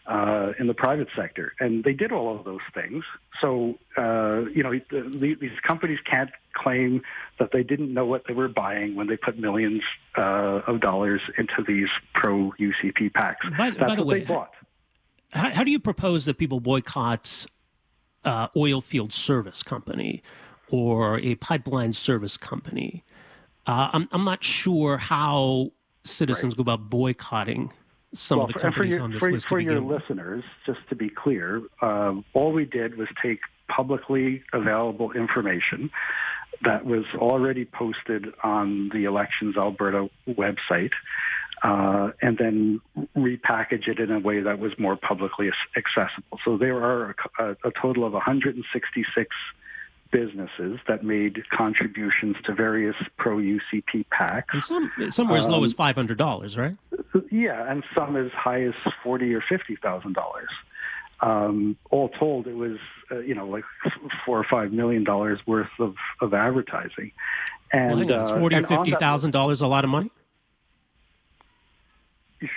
Uh, 0.07 0.52
in 0.59 0.66
the 0.66 0.75
private 0.75 1.07
sector, 1.14 1.52
and 1.61 1.85
they 1.85 1.92
did 1.92 2.11
all 2.11 2.37
of 2.37 2.45
those 2.45 2.62
things. 2.75 3.04
So 3.40 3.78
uh, 3.97 4.40
you 4.52 4.62
know 4.62 4.73
the, 4.90 5.37
these 5.40 5.61
companies 5.62 6.00
can't 6.04 6.30
claim 6.54 7.02
that 7.38 7.50
they 7.52 7.62
didn't 7.62 7.92
know 7.95 8.07
what 8.07 8.25
they 8.26 8.35
were 8.35 8.49
buying 8.49 8.97
when 8.97 9.07
they 9.07 9.16
put 9.16 9.38
millions 9.38 9.83
uh, 10.16 10.62
of 10.66 10.80
dollars 10.80 11.21
into 11.38 11.62
these 11.62 11.90
pro 12.14 12.52
UCP 12.59 13.12
PACs. 13.12 13.57
By, 13.57 13.71
That's 13.71 13.78
by 13.78 13.95
the 13.95 14.02
what 14.02 14.07
way, 14.07 14.21
they 14.21 14.25
bought. 14.25 14.50
How, 15.33 15.50
how, 15.50 15.64
do 15.64 15.71
you 15.71 15.78
propose 15.78 16.25
that 16.25 16.38
people 16.38 16.61
boycott 16.61 17.47
uh, 18.25 18.49
oil 18.57 18.80
field 18.80 19.12
service 19.12 19.62
company 19.62 20.23
or 20.71 21.21
a 21.21 21.37
pipeline 21.37 21.92
service 21.92 22.37
company? 22.37 23.04
Uh, 23.66 23.90
I'm, 23.92 24.09
I'm 24.12 24.25
not 24.25 24.42
sure 24.42 24.97
how 24.97 25.73
citizens 26.04 26.54
right. 26.54 26.64
go 26.64 26.73
about 26.73 26.90
boycotting 26.90 27.73
some 28.12 28.38
well, 28.38 28.47
of 28.47 28.52
the 28.52 28.59
companies 28.59 28.95
your, 28.95 29.02
on 29.02 29.11
this 29.12 29.21
for, 29.21 29.33
list. 29.33 29.49
For 29.49 29.61
your 29.61 29.83
with. 29.83 30.02
listeners, 30.02 30.45
just 30.67 30.81
to 30.88 30.97
be 30.97 31.09
clear, 31.09 31.62
um, 31.81 32.25
all 32.33 32.52
we 32.52 32.64
did 32.64 32.97
was 32.97 33.09
take 33.23 33.40
publicly 33.69 34.43
available 34.52 35.12
information 35.12 35.90
that 36.64 36.85
was 36.85 37.05
already 37.14 37.64
posted 37.64 38.26
on 38.43 38.90
the 38.93 39.05
Elections 39.05 39.57
Alberta 39.57 40.09
website. 40.29 40.93
Uh, 41.62 42.11
and 42.23 42.38
then 42.38 42.81
repackage 43.14 43.87
it 43.87 44.00
in 44.00 44.11
a 44.11 44.19
way 44.19 44.40
that 44.40 44.59
was 44.59 44.73
more 44.79 44.97
publicly 44.97 45.50
accessible. 45.76 46.38
So 46.43 46.57
there 46.57 46.83
are 46.83 47.14
a, 47.38 47.50
a 47.64 47.71
total 47.79 48.07
of 48.07 48.14
166 48.14 49.37
businesses 50.11 50.79
that 50.88 51.05
made 51.05 51.43
contributions 51.50 52.37
to 52.45 52.55
various 52.55 52.97
pro 53.17 53.37
UCP 53.37 54.07
PACs. 54.12 54.45
And 54.52 54.62
some 54.62 54.90
somewhere 55.11 55.38
as 55.38 55.47
low 55.47 55.64
as 55.64 55.73
um, 55.73 55.76
five 55.76 55.97
hundred 55.97 56.19
dollars, 56.19 56.57
right? 56.57 56.76
Yeah, 57.31 57.71
and 57.71 57.83
some 57.95 58.17
as 58.17 58.31
high 58.33 58.62
as 58.62 58.75
forty 59.02 59.35
or 59.35 59.40
fifty 59.40 59.76
thousand 59.76 60.14
dollars. 60.14 60.50
Um, 61.21 61.76
all 61.90 62.09
told, 62.09 62.47
it 62.47 62.57
was 62.57 62.79
uh, 63.11 63.19
you 63.19 63.35
know 63.35 63.47
like 63.47 63.64
four 64.25 64.38
or 64.38 64.45
five 64.45 64.73
million 64.73 65.05
dollars 65.05 65.40
worth 65.47 65.71
of, 65.79 65.97
of 66.21 66.33
advertising. 66.35 67.12
And 67.73 68.07
well, 68.09 68.21
uh, 68.21 68.38
forty 68.38 68.57
or 68.57 68.62
fifty 68.62 68.93
thousand 68.93 69.33
dollars 69.33 69.61
a 69.61 69.67
lot 69.67 69.85
of 69.85 69.90
money. 69.90 70.11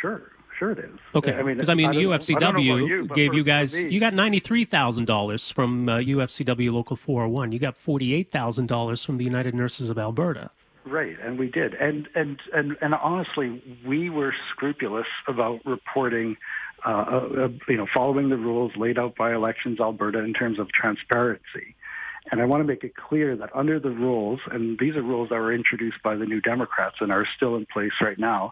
Sure. 0.02 0.30
Sure, 0.58 0.72
it 0.72 0.80
is. 0.80 1.00
Okay, 1.16 1.34
I 1.34 1.42
mean, 1.42 1.56
because 1.56 1.70
I 1.70 1.74
mean, 1.74 1.90
I 1.90 1.96
UFCW 1.96 2.64
you, 2.64 3.10
you 3.16 3.34
you 3.34 3.44
guys 3.44 3.74
you 3.84 4.00
got 4.00 4.14
ninety 4.14 4.38
three 4.40 4.66
thousand 4.66 5.06
dollars 5.06 5.50
from 5.50 5.90
uh, 5.90 5.98
UFCW 5.98 6.72
Local 6.72 6.96
Four 6.96 7.22
Hundred 7.22 7.34
One. 7.34 7.52
You 7.52 7.60
got 7.60 7.76
forty 7.76 8.14
eight 8.14 8.32
thousand 8.32 8.68
dollars 8.68 9.04
from 9.04 9.18
the 9.18 9.24
United 9.24 9.56
Nurses 9.56 9.90
of 9.90 9.98
Alberta. 9.98 10.52
Right, 10.86 11.16
and 11.24 11.40
we 11.40 11.50
did, 11.50 11.74
and 11.76 12.10
and 12.14 12.42
and 12.54 12.76
and 12.82 12.94
honestly, 12.94 13.62
we 13.86 14.10
were 14.10 14.34
scrupulous 14.52 15.08
about 15.28 15.66
reporting. 15.66 16.38
Uh, 16.86 16.90
uh, 16.90 17.44
uh, 17.46 17.48
you 17.70 17.78
know, 17.78 17.88
following 17.94 18.28
the 18.28 18.36
rules 18.36 18.74
laid 18.76 19.00
out 19.00 19.16
by 19.16 19.34
Elections 19.34 19.80
Alberta 19.80 20.20
in 20.20 20.34
terms 20.34 20.60
of 20.60 20.70
transparency. 20.74 21.78
And 22.30 22.42
I 22.42 22.46
want 22.46 22.60
to 22.60 22.66
make 22.66 22.84
it 22.84 22.94
clear 22.98 23.38
that 23.38 23.56
under 23.56 23.80
the 23.80 23.90
rules, 23.90 24.42
and 24.52 24.78
these 24.80 24.98
are 24.98 25.02
rules 25.02 25.30
that 25.30 25.36
were 25.36 25.54
introduced 25.54 26.04
by 26.04 26.18
the 26.18 26.26
New 26.26 26.42
Democrats 26.42 26.98
and 27.00 27.10
are 27.10 27.26
still 27.38 27.56
in 27.56 27.66
place 27.66 27.94
right 28.02 28.20
now, 28.20 28.52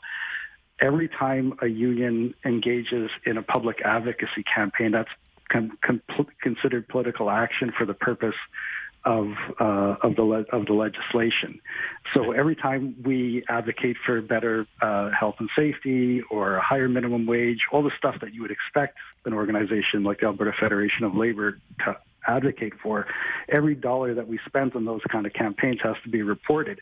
every 0.80 1.10
time 1.10 1.56
a 1.62 1.68
union 1.68 2.34
engages 2.46 3.12
in 3.26 3.38
a 3.38 3.44
public 3.44 3.82
advocacy 3.84 4.44
campaign, 4.44 4.92
that's 4.92 5.10
con- 5.50 5.72
con- 5.82 6.02
considered 6.42 6.88
political 6.88 7.30
action 7.30 7.74
for 7.78 7.86
the 7.86 7.94
purpose 7.94 8.36
of 9.06 9.28
uh, 9.60 9.96
of 10.02 10.16
the 10.16 10.24
le- 10.24 10.46
of 10.52 10.66
the 10.66 10.74
legislation. 10.74 11.60
So 12.14 12.32
every 12.32 12.56
time 12.56 12.96
we 13.04 13.44
advocate 13.50 13.98
for 14.06 14.22
better 14.22 14.68
uh, 14.82 15.10
health 15.12 15.36
and 15.40 15.50
safety 15.56 16.22
or 16.30 16.58
a 16.58 16.62
higher 16.62 16.88
minimum 16.88 17.26
wage, 17.26 17.60
all 17.72 17.84
the 17.84 17.92
stuff 17.98 18.16
that 18.22 18.34
you 18.34 18.42
would 18.42 18.52
expect 18.52 18.98
an 19.26 19.34
organization 19.34 20.04
like 20.04 20.20
the 20.20 20.28
Alberta 20.28 20.54
Federation 20.60 21.06
of 21.06 21.16
Labor 21.16 21.60
to 21.86 21.98
advocate 22.28 22.74
for, 22.84 23.08
every 23.50 23.74
dollar 23.74 24.14
that 24.14 24.28
we 24.28 24.40
spend 24.46 24.76
on 24.76 24.86
those 24.86 25.02
kind 25.12 25.26
of 25.26 25.34
campaigns 25.34 25.80
has 25.82 25.96
to 26.04 26.10
be 26.10 26.22
reported 26.22 26.80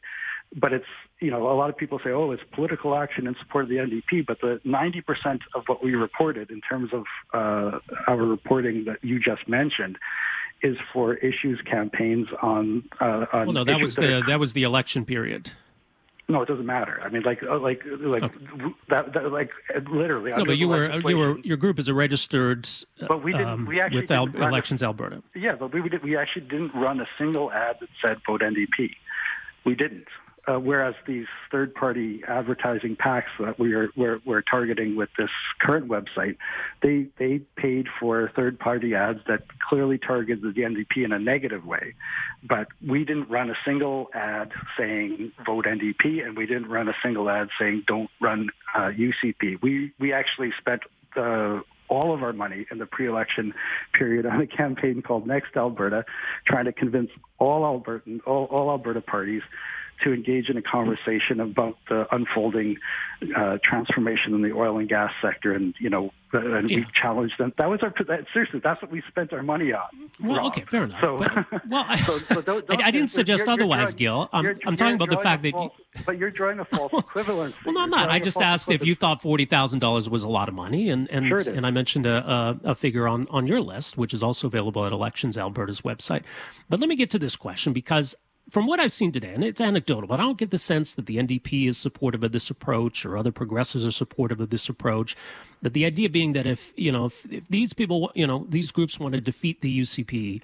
but 0.55 0.73
it's 0.73 0.85
you 1.19 1.29
know 1.29 1.51
a 1.51 1.53
lot 1.53 1.69
of 1.69 1.77
people 1.77 1.99
say 2.03 2.09
oh 2.09 2.31
it's 2.31 2.43
political 2.53 2.95
action 2.95 3.27
in 3.27 3.35
support 3.35 3.65
of 3.65 3.69
the 3.69 3.75
NDP 3.75 4.25
but 4.25 4.41
the 4.41 4.59
90% 4.65 5.39
of 5.53 5.63
what 5.67 5.83
we 5.83 5.95
reported 5.95 6.49
in 6.49 6.61
terms 6.61 6.91
of 6.93 7.03
uh, 7.33 7.79
our 8.07 8.17
reporting 8.17 8.85
that 8.85 9.03
you 9.03 9.19
just 9.19 9.47
mentioned 9.47 9.97
is 10.61 10.77
for 10.91 11.15
issues 11.15 11.61
campaigns 11.61 12.27
on, 12.41 12.83
uh, 12.99 13.25
on 13.31 13.47
well 13.47 13.53
no 13.53 13.63
that 13.63 13.79
was 13.79 13.95
the 13.95 14.23
that 14.27 14.39
was 14.39 14.53
the 14.53 14.63
election 14.63 15.05
period 15.05 15.51
no, 16.29 16.43
it 16.43 16.47
doesn't 16.47 16.67
matter. 16.67 17.01
I 17.03 17.09
mean, 17.09 17.23
like, 17.23 17.41
uh, 17.41 17.57
like, 17.57 17.81
like 17.85 18.21
okay. 18.21 18.37
that, 18.89 19.13
that, 19.13 19.31
like, 19.31 19.49
literally. 19.91 20.29
No, 20.29 20.45
but 20.45 20.57
you 20.57 20.67
were, 20.67 20.99
you 21.09 21.17
were, 21.17 21.39
your 21.39 21.57
group 21.57 21.79
is 21.79 21.87
a 21.87 21.93
registered. 21.95 22.69
But 23.07 23.23
we 23.23 23.31
didn't. 23.31 23.47
Um, 23.47 23.65
we 23.65 23.81
actually 23.81 24.01
with 24.01 24.11
Al- 24.11 24.35
elections 24.35 24.83
a, 24.83 24.85
Alberta. 24.85 25.23
Yeah, 25.33 25.55
but 25.55 25.73
we 25.73 25.89
did 25.89 26.03
we 26.03 26.15
actually 26.15 26.45
didn't 26.45 26.75
run 26.75 27.01
a 27.01 27.07
single 27.17 27.51
ad 27.51 27.77
that 27.79 27.89
said 27.99 28.17
vote 28.27 28.41
NDP. 28.41 28.91
We 29.65 29.73
didn't. 29.73 30.05
Uh, 30.47 30.59
whereas 30.59 30.95
these 31.05 31.27
third-party 31.51 32.23
advertising 32.27 32.95
PACs 32.95 33.25
that 33.39 33.59
we 33.59 33.73
are 33.73 33.89
we're, 33.95 34.19
we're, 34.25 34.41
targeting 34.41 34.95
with 34.95 35.09
this 35.17 35.29
current 35.59 35.87
website, 35.87 36.37
they 36.81 37.07
they 37.17 37.39
paid 37.55 37.87
for 37.99 38.31
third-party 38.35 38.95
ads 38.95 39.19
that 39.27 39.43
clearly 39.59 39.97
targeted 39.97 40.55
the 40.55 40.61
NDP 40.61 41.05
in 41.05 41.11
a 41.11 41.19
negative 41.19 41.65
way, 41.65 41.93
but 42.43 42.67
we 42.85 43.05
didn't 43.05 43.29
run 43.29 43.49
a 43.49 43.55
single 43.65 44.09
ad 44.13 44.51
saying 44.77 45.31
vote 45.45 45.65
NDP, 45.65 46.25
and 46.25 46.37
we 46.37 46.45
didn't 46.45 46.69
run 46.69 46.87
a 46.87 46.95
single 47.03 47.29
ad 47.29 47.49
saying 47.59 47.83
don't 47.85 48.09
run 48.19 48.49
uh, 48.75 48.89
UCP. 48.89 49.61
We 49.61 49.93
we 49.99 50.13
actually 50.13 50.51
spent. 50.57 50.83
Uh, 51.15 51.61
all 51.89 52.13
of 52.13 52.23
our 52.23 52.33
money 52.33 52.67
in 52.71 52.77
the 52.77 52.85
pre-election 52.85 53.53
period 53.93 54.25
on 54.25 54.39
a 54.39 54.47
campaign 54.47 55.01
called 55.01 55.27
Next 55.27 55.57
Alberta, 55.57 56.05
trying 56.45 56.65
to 56.65 56.71
convince 56.71 57.09
all 57.39 57.63
Albertan, 57.63 58.19
all, 58.25 58.45
all 58.45 58.69
Alberta 58.69 59.01
parties 59.01 59.41
to 60.03 60.13
engage 60.13 60.49
in 60.49 60.57
a 60.57 60.61
conversation 60.61 61.39
about 61.39 61.77
the 61.87 62.07
unfolding 62.13 62.77
uh, 63.35 63.57
transformation 63.63 64.33
in 64.33 64.41
the 64.41 64.53
oil 64.53 64.77
and 64.77 64.87
gas 64.87 65.11
sector, 65.21 65.53
and 65.53 65.75
you 65.79 65.89
know, 65.89 66.11
and 66.31 66.69
yeah. 66.69 66.77
we 66.77 66.85
challenged 66.93 67.37
them. 67.37 67.51
That 67.57 67.69
was 67.69 67.81
our 67.81 67.93
that, 68.07 68.25
seriously. 68.31 68.61
That's 68.63 68.81
what 68.81 68.91
we 68.91 69.01
spent 69.09 69.33
our 69.33 69.43
money 69.43 69.73
on. 69.73 69.87
Well, 70.21 70.37
Rob. 70.37 70.45
okay, 70.47 70.61
fair 70.61 70.85
enough. 70.85 71.01
So, 71.01 71.17
but, 71.17 71.67
well, 71.69 71.85
I, 71.89 71.95
so, 71.97 72.17
so 72.19 72.41
don't, 72.41 72.65
don't, 72.65 72.81
I, 72.81 72.87
I, 72.87 72.91
didn't 72.91 73.09
suggest 73.09 73.45
you're, 73.45 73.53
otherwise, 73.53 73.89
you're 73.99 74.11
Gil. 74.11 74.29
I'm, 74.31 74.55
I'm 74.65 74.75
talking 74.77 74.95
about 74.95 75.09
the 75.09 75.17
fact 75.17 75.43
that. 75.43 75.51
False, 75.51 75.73
you, 75.77 76.01
but 76.05 76.17
you're 76.17 76.31
drawing 76.31 76.59
a 76.59 76.65
false 76.65 76.93
equivalence. 76.93 77.55
well, 77.65 77.73
no, 77.73 77.81
I'm 77.81 77.89
not. 77.89 78.09
I 78.09 78.19
just 78.19 78.41
asked 78.41 78.69
if 78.71 78.85
you 78.85 78.95
thought 78.95 79.21
forty 79.21 79.45
thousand 79.45 79.79
dollars 79.79 80.09
was 80.09 80.23
a 80.23 80.29
lot 80.29 80.47
of 80.47 80.55
money, 80.55 80.89
and 80.89 81.09
and 81.09 81.27
sure 81.27 81.53
and 81.53 81.67
I 81.67 81.71
mentioned 81.71 82.05
a, 82.05 82.57
a, 82.63 82.71
a 82.71 82.75
figure 82.75 83.07
on 83.07 83.27
on 83.29 83.47
your 83.47 83.59
list, 83.59 83.97
which 83.97 84.13
is 84.13 84.23
also 84.23 84.47
available 84.47 84.85
at 84.85 84.93
Elections 84.93 85.37
Alberta's 85.37 85.81
website. 85.81 86.23
But 86.69 86.79
let 86.79 86.87
me 86.87 86.95
get 86.95 87.09
to 87.11 87.19
this 87.19 87.35
question 87.35 87.73
because 87.73 88.15
from 88.49 88.65
what 88.65 88.79
I've 88.79 88.91
seen 88.91 89.11
today, 89.11 89.33
and 89.33 89.43
it's 89.43 89.61
anecdotal, 89.61 90.07
but 90.07 90.19
I 90.19 90.23
don't 90.23 90.37
get 90.37 90.51
the 90.51 90.57
sense 90.57 90.93
that 90.95 91.05
the 91.05 91.17
NDP 91.17 91.67
is 91.67 91.77
supportive 91.77 92.23
of 92.23 92.31
this 92.31 92.49
approach 92.49 93.05
or 93.05 93.17
other 93.17 93.31
progressives 93.31 93.85
are 93.85 93.91
supportive 93.91 94.39
of 94.39 94.49
this 94.49 94.69
approach. 94.69 95.15
That 95.61 95.73
the 95.73 95.85
idea 95.85 96.09
being 96.09 96.33
that 96.33 96.45
if, 96.45 96.73
you 96.75 96.91
know, 96.91 97.05
if, 97.05 97.31
if 97.31 97.47
these 97.47 97.73
people, 97.73 98.11
you 98.15 98.25
know, 98.25 98.45
these 98.49 98.71
groups 98.71 98.99
want 98.99 99.13
to 99.15 99.21
defeat 99.21 99.61
the 99.61 99.79
UCP 99.79 100.41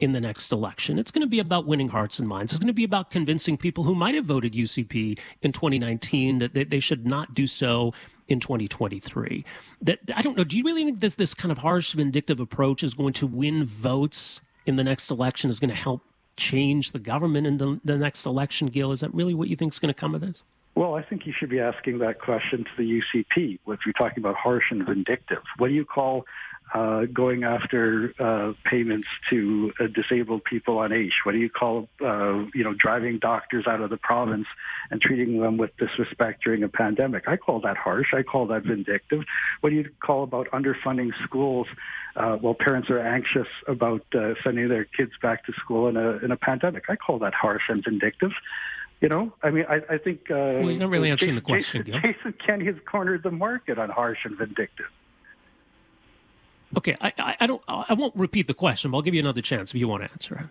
in 0.00 0.12
the 0.12 0.20
next 0.20 0.52
election, 0.52 0.98
it's 0.98 1.10
going 1.10 1.22
to 1.22 1.28
be 1.28 1.38
about 1.38 1.66
winning 1.66 1.88
hearts 1.88 2.18
and 2.18 2.28
minds. 2.28 2.52
It's 2.52 2.58
going 2.58 2.68
to 2.68 2.72
be 2.72 2.84
about 2.84 3.10
convincing 3.10 3.56
people 3.56 3.84
who 3.84 3.94
might 3.94 4.14
have 4.14 4.24
voted 4.24 4.52
UCP 4.52 5.18
in 5.42 5.52
2019 5.52 6.38
that 6.38 6.54
they, 6.54 6.64
they 6.64 6.80
should 6.80 7.06
not 7.06 7.34
do 7.34 7.46
so 7.46 7.92
in 8.28 8.40
2023. 8.40 9.44
That 9.80 9.98
I 10.14 10.22
don't 10.22 10.36
know. 10.36 10.44
Do 10.44 10.56
you 10.56 10.64
really 10.64 10.84
think 10.84 11.00
this 11.00 11.16
this 11.16 11.34
kind 11.34 11.52
of 11.52 11.58
harsh, 11.58 11.92
vindictive 11.92 12.40
approach 12.40 12.82
is 12.82 12.94
going 12.94 13.12
to 13.14 13.26
win 13.26 13.64
votes 13.64 14.40
in 14.64 14.76
the 14.76 14.84
next 14.84 15.10
election? 15.10 15.50
Is 15.50 15.60
going 15.60 15.70
to 15.70 15.76
help 15.76 16.02
change 16.36 16.92
the 16.92 16.98
government 16.98 17.46
in 17.46 17.58
the, 17.58 17.80
the 17.84 17.96
next 17.96 18.26
election, 18.26 18.68
Gil? 18.68 18.92
Is 18.92 19.00
that 19.00 19.12
really 19.14 19.34
what 19.34 19.48
you 19.48 19.56
think 19.56 19.72
is 19.72 19.78
going 19.78 19.92
to 19.92 19.98
come 19.98 20.14
of 20.14 20.20
this? 20.20 20.44
Well, 20.74 20.94
I 20.94 21.02
think 21.02 21.26
you 21.26 21.34
should 21.38 21.50
be 21.50 21.60
asking 21.60 21.98
that 21.98 22.18
question 22.18 22.64
to 22.64 22.70
the 22.78 23.02
UCP. 23.02 23.58
If 23.66 23.80
you're 23.84 23.92
talking 23.92 24.22
about 24.22 24.36
harsh 24.36 24.64
and 24.70 24.86
vindictive, 24.86 25.42
what 25.58 25.68
do 25.68 25.74
you 25.74 25.84
call 25.84 26.24
uh, 26.74 27.04
going 27.12 27.44
after 27.44 28.14
uh, 28.18 28.52
payments 28.64 29.08
to 29.28 29.72
uh, 29.78 29.86
disabled 29.88 30.44
people 30.44 30.78
on 30.78 30.92
AISH? 30.92 31.20
What 31.24 31.32
do 31.32 31.38
you 31.38 31.50
call, 31.50 31.88
uh, 32.02 32.44
you 32.54 32.64
know, 32.64 32.74
driving 32.74 33.18
doctors 33.18 33.66
out 33.66 33.80
of 33.80 33.90
the 33.90 33.98
province 33.98 34.46
and 34.90 35.00
treating 35.00 35.40
them 35.40 35.58
with 35.58 35.76
disrespect 35.76 36.44
during 36.44 36.62
a 36.62 36.68
pandemic? 36.68 37.28
I 37.28 37.36
call 37.36 37.60
that 37.60 37.76
harsh. 37.76 38.14
I 38.14 38.22
call 38.22 38.46
that 38.46 38.62
vindictive. 38.62 39.22
What 39.60 39.70
do 39.70 39.76
you 39.76 39.90
call 40.00 40.22
about 40.22 40.48
underfunding 40.50 41.10
schools 41.22 41.66
uh, 42.16 42.36
while 42.36 42.54
parents 42.54 42.88
are 42.88 42.98
anxious 43.00 43.48
about 43.68 44.04
uh, 44.14 44.34
sending 44.42 44.68
their 44.68 44.84
kids 44.84 45.12
back 45.20 45.44
to 45.46 45.52
school 45.52 45.88
in 45.88 45.96
a 45.96 46.18
in 46.18 46.30
a 46.30 46.36
pandemic? 46.36 46.84
I 46.88 46.96
call 46.96 47.18
that 47.18 47.34
harsh 47.34 47.64
and 47.68 47.84
vindictive. 47.84 48.32
You 49.02 49.08
know, 49.08 49.32
I 49.42 49.50
mean, 49.50 49.66
I, 49.68 49.80
I 49.90 49.98
think. 49.98 50.30
Uh, 50.30 50.62
well, 50.62 50.70
you're 50.70 50.78
not 50.78 50.88
really 50.88 51.10
answering 51.10 51.30
Jason, 51.30 51.34
the 51.34 51.40
question, 51.40 51.84
Jason, 51.84 52.02
Jason 52.02 52.34
Kenney 52.46 52.66
has 52.66 52.76
cornered 52.86 53.24
the 53.24 53.32
market 53.32 53.76
on 53.76 53.90
harsh 53.90 54.20
and 54.24 54.38
vindictive. 54.38 54.86
Okay, 56.76 56.96
I, 57.00 57.12
I, 57.18 57.36
I 57.40 57.46
don't. 57.46 57.62
I 57.68 57.94
won't 57.94 58.16
repeat 58.16 58.46
the 58.46 58.54
question, 58.54 58.90
but 58.90 58.98
I'll 58.98 59.02
give 59.02 59.14
you 59.14 59.20
another 59.20 59.42
chance 59.42 59.70
if 59.70 59.76
you 59.76 59.88
want 59.88 60.04
to 60.04 60.10
answer 60.10 60.34
it. 60.36 60.46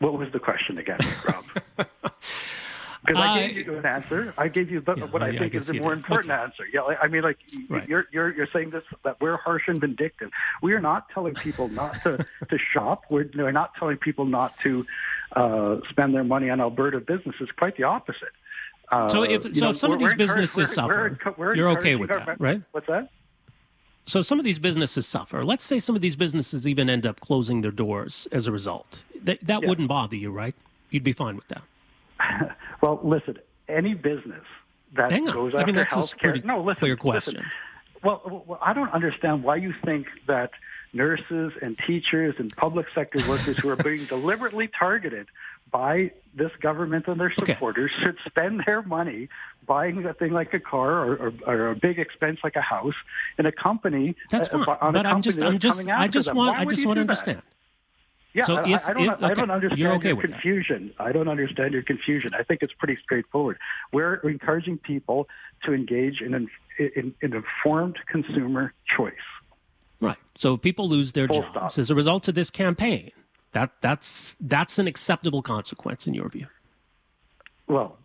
What 0.00 0.18
was 0.18 0.30
the 0.32 0.40
question 0.40 0.78
again, 0.78 0.98
Rob? 1.24 1.44
Because 3.06 3.22
I 3.22 3.48
gave 3.48 3.66
you 3.66 3.76
an 3.76 3.84
answer. 3.84 4.34
I 4.38 4.48
gave 4.48 4.70
you 4.70 4.80
the, 4.80 4.94
yeah, 4.94 5.04
what 5.04 5.22
I 5.22 5.28
yeah, 5.28 5.40
think 5.40 5.54
I 5.54 5.56
is 5.58 5.66
the 5.66 5.78
more 5.78 5.92
important 5.92 6.32
okay. 6.32 6.42
answer. 6.42 6.64
Yeah, 6.72 6.82
I 7.02 7.06
mean, 7.06 7.22
like 7.22 7.36
right. 7.68 7.86
you're 7.86 8.06
you're 8.12 8.34
you're 8.34 8.48
saying 8.50 8.70
this 8.70 8.82
that 9.02 9.20
we're 9.20 9.36
harsh 9.36 9.64
and 9.68 9.78
vindictive. 9.78 10.30
We 10.62 10.72
are 10.72 10.80
not 10.80 11.10
telling 11.10 11.34
people 11.34 11.68
not 11.68 12.02
to 12.04 12.16
to 12.48 12.58
shop. 12.72 13.04
We're, 13.10 13.28
we're 13.34 13.52
not 13.52 13.74
telling 13.78 13.98
people 13.98 14.24
not 14.24 14.54
to 14.62 14.86
uh, 15.32 15.80
spend 15.90 16.14
their 16.14 16.24
money 16.24 16.48
on 16.48 16.62
Alberta 16.62 17.00
businesses. 17.00 17.50
Quite 17.58 17.76
the 17.76 17.82
opposite. 17.82 18.32
Uh, 18.90 19.10
so 19.10 19.22
if 19.22 19.42
so, 19.42 19.48
know, 19.48 19.70
if 19.70 19.76
some 19.76 19.92
of 19.92 19.98
these 19.98 20.14
businesses 20.14 20.72
suffer, 20.72 21.18
we're, 21.36 21.54
you're 21.54 21.70
okay 21.70 21.96
with 21.96 22.08
that, 22.08 22.40
right? 22.40 22.62
What's 22.72 22.86
that? 22.86 23.10
So 24.04 24.20
some 24.22 24.38
of 24.38 24.44
these 24.44 24.58
businesses 24.58 25.06
suffer. 25.06 25.44
Let's 25.44 25.64
say 25.64 25.78
some 25.78 25.96
of 25.96 26.02
these 26.02 26.16
businesses 26.16 26.66
even 26.66 26.90
end 26.90 27.06
up 27.06 27.20
closing 27.20 27.62
their 27.62 27.70
doors 27.70 28.28
as 28.32 28.46
a 28.46 28.52
result. 28.52 29.04
That 29.22 29.38
that 29.42 29.62
yeah. 29.62 29.68
wouldn't 29.68 29.88
bother 29.88 30.16
you, 30.16 30.30
right? 30.30 30.54
You'd 30.90 31.04
be 31.04 31.12
fine 31.12 31.36
with 31.36 31.48
that. 31.48 32.56
well, 32.80 33.00
listen, 33.02 33.38
any 33.68 33.94
business 33.94 34.44
that 34.94 35.10
Hang 35.10 35.28
on. 35.28 35.34
goes 35.34 35.54
I 35.54 35.64
mean, 35.64 35.76
after 35.78 35.96
healthcare. 35.96 36.44
No, 36.44 36.60
listen. 36.60 36.80
Clear 36.80 36.96
question. 36.96 37.34
Listen. 37.34 37.50
Well, 38.02 38.44
well, 38.46 38.58
I 38.60 38.74
don't 38.74 38.92
understand 38.92 39.42
why 39.42 39.56
you 39.56 39.74
think 39.84 40.06
that 40.26 40.50
nurses 40.92 41.52
and 41.62 41.76
teachers 41.78 42.34
and 42.38 42.54
public 42.56 42.86
sector 42.94 43.18
workers 43.28 43.58
who 43.58 43.68
are 43.70 43.76
being 43.76 44.04
deliberately 44.08 44.68
targeted 44.68 45.26
by 45.74 46.12
this 46.36 46.52
government 46.60 47.08
and 47.08 47.20
their 47.20 47.32
supporters 47.32 47.90
okay. 47.96 48.04
should 48.04 48.16
spend 48.24 48.62
their 48.64 48.80
money 48.82 49.28
buying 49.66 50.06
a 50.06 50.14
thing 50.14 50.32
like 50.32 50.54
a 50.54 50.60
car 50.60 51.04
or, 51.04 51.14
or, 51.16 51.32
or, 51.46 51.70
a 51.70 51.74
big 51.74 51.98
expense 51.98 52.38
like 52.44 52.54
a 52.54 52.60
house 52.60 52.94
in 53.38 53.46
a 53.46 53.50
company. 53.50 54.14
That's 54.30 54.48
uh, 54.54 54.64
fine. 54.64 54.78
Uh, 54.80 54.92
but 54.92 55.04
I'm 55.04 55.20
just, 55.20 55.42
I'm 55.42 55.58
just, 55.58 55.88
I 55.88 56.06
just 56.06 56.32
want, 56.32 56.56
I 56.56 56.64
just 56.64 56.86
want 56.86 56.98
to 56.98 57.00
understand. 57.00 57.38
That? 57.38 57.44
Yeah, 58.34 58.44
so 58.44 58.56
I, 58.56 58.68
if, 58.68 58.88
I, 58.88 58.92
don't, 58.92 59.02
if, 59.02 59.10
okay. 59.10 59.26
I 59.26 59.34
don't 59.34 59.50
understand 59.50 59.88
okay 59.96 60.08
your 60.08 60.20
confusion. 60.20 60.92
That. 60.96 61.04
I 61.04 61.12
don't 61.12 61.28
understand 61.28 61.72
your 61.72 61.82
confusion. 61.82 62.30
I 62.38 62.44
think 62.44 62.62
it's 62.62 62.72
pretty 62.74 62.98
straightforward. 63.02 63.58
We're 63.92 64.14
encouraging 64.16 64.78
people 64.78 65.28
to 65.64 65.72
engage 65.72 66.20
in 66.20 66.34
an 66.34 66.48
in, 66.78 67.14
in 67.20 67.34
informed 67.34 67.96
consumer 68.06 68.74
choice. 68.96 69.12
Right. 70.00 70.18
So 70.36 70.54
if 70.54 70.62
people 70.62 70.88
lose 70.88 71.12
their 71.12 71.26
Full 71.26 71.42
jobs 71.42 71.74
stop. 71.74 71.78
as 71.78 71.90
a 71.90 71.94
result 71.94 72.28
of 72.28 72.34
this 72.34 72.50
campaign, 72.50 73.12
that 73.54 73.72
that's 73.80 74.36
that's 74.40 74.78
an 74.78 74.86
acceptable 74.86 75.42
consequence 75.42 76.06
in 76.06 76.14
your 76.14 76.28
view. 76.28 76.46
Well, 77.66 77.96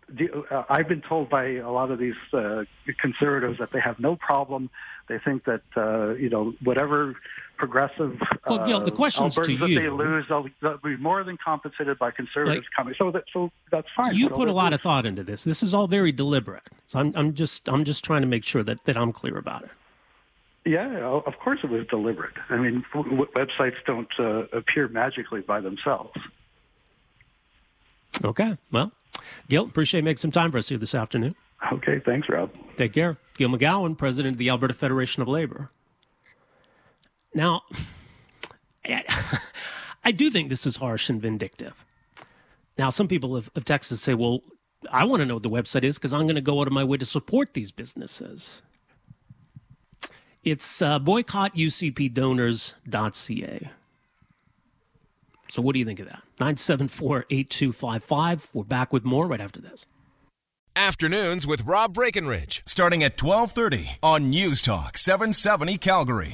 uh, 0.50 0.62
I've 0.70 0.88
been 0.88 1.02
told 1.02 1.28
by 1.28 1.56
a 1.56 1.70
lot 1.70 1.90
of 1.90 1.98
these 1.98 2.14
uh, 2.32 2.64
conservatives 2.98 3.58
that 3.58 3.72
they 3.72 3.80
have 3.80 4.00
no 4.00 4.16
problem. 4.16 4.70
They 5.08 5.18
think 5.18 5.44
that 5.44 5.62
uh, 5.76 6.14
you 6.14 6.30
know 6.30 6.54
whatever 6.64 7.14
progressive 7.58 8.18
well, 8.46 8.64
Gil, 8.64 8.80
the 8.80 8.90
uh, 8.90 8.96
question's 8.96 9.34
to 9.34 9.52
you. 9.52 9.58
that 9.58 9.66
they 9.66 9.90
lose, 9.90 10.24
they'll, 10.30 10.46
they'll, 10.62 10.78
be 10.78 10.96
more 10.96 11.22
than 11.24 11.36
compensated 11.36 11.98
by 11.98 12.10
conservatives 12.10 12.66
like, 12.66 12.74
coming. 12.74 12.94
So 12.96 13.10
that 13.10 13.24
so 13.30 13.50
that's 13.70 13.88
fine. 13.94 14.14
You 14.14 14.30
put 14.30 14.48
a 14.48 14.52
lot 14.52 14.72
of 14.72 14.80
thought 14.80 15.04
into 15.04 15.22
this. 15.22 15.44
This 15.44 15.62
is 15.62 15.74
all 15.74 15.86
very 15.86 16.12
deliberate. 16.12 16.62
So 16.86 16.98
I'm 17.00 17.12
I'm 17.14 17.34
just 17.34 17.68
I'm 17.68 17.84
just 17.84 18.02
trying 18.02 18.22
to 18.22 18.28
make 18.28 18.44
sure 18.44 18.62
that 18.62 18.84
that 18.84 18.96
I'm 18.96 19.12
clear 19.12 19.36
about 19.36 19.64
it. 19.64 19.70
Yeah, 20.64 20.98
of 21.04 21.38
course 21.38 21.60
it 21.62 21.70
was 21.70 21.86
deliberate. 21.86 22.34
I 22.50 22.56
mean, 22.56 22.84
websites 22.94 23.76
don't 23.86 24.10
uh, 24.18 24.44
appear 24.52 24.88
magically 24.88 25.40
by 25.40 25.60
themselves. 25.60 26.12
Okay, 28.22 28.58
well, 28.70 28.92
Gil, 29.48 29.64
appreciate 29.64 30.04
making 30.04 30.18
some 30.18 30.32
time 30.32 30.52
for 30.52 30.58
us 30.58 30.68
here 30.68 30.78
this 30.78 30.94
afternoon. 30.94 31.34
Okay, 31.72 32.00
thanks, 32.04 32.28
Rob. 32.28 32.50
Take 32.76 32.92
care. 32.92 33.16
Gil 33.36 33.48
McGowan, 33.48 33.96
president 33.96 34.34
of 34.34 34.38
the 34.38 34.50
Alberta 34.50 34.74
Federation 34.74 35.22
of 35.22 35.28
Labor. 35.28 35.70
Now, 37.34 37.62
I 40.04 40.12
do 40.14 40.30
think 40.30 40.48
this 40.48 40.66
is 40.66 40.76
harsh 40.76 41.08
and 41.08 41.20
vindictive. 41.20 41.84
Now, 42.78 42.90
some 42.90 43.08
people 43.08 43.36
of, 43.36 43.50
of 43.54 43.64
Texas 43.64 44.00
say, 44.00 44.14
well, 44.14 44.40
I 44.90 45.04
want 45.04 45.20
to 45.20 45.26
know 45.26 45.34
what 45.34 45.42
the 45.42 45.50
website 45.50 45.84
is 45.84 45.98
because 45.98 46.12
I'm 46.12 46.22
going 46.22 46.34
to 46.36 46.40
go 46.40 46.60
out 46.60 46.66
of 46.66 46.72
my 46.72 46.84
way 46.84 46.96
to 46.96 47.04
support 47.04 47.54
these 47.54 47.72
businesses. 47.72 48.62
It's 50.42 50.80
uh, 50.80 50.98
boycottucpdonors.ca. 50.98 53.70
So, 55.50 55.62
what 55.62 55.72
do 55.72 55.78
you 55.78 55.84
think 55.84 56.00
of 56.00 56.06
that? 56.06 56.22
974 56.38 57.26
8255. 57.30 58.50
We're 58.54 58.64
back 58.64 58.92
with 58.92 59.04
more 59.04 59.26
right 59.26 59.40
after 59.40 59.60
this. 59.60 59.86
Afternoons 60.76 61.48
with 61.48 61.66
Rob 61.66 61.92
Breckenridge, 61.92 62.62
starting 62.64 63.02
at 63.02 63.20
1230 63.20 63.98
on 64.02 64.30
News 64.30 64.62
Talk 64.62 64.96
770 64.96 65.78
Calgary. 65.78 66.28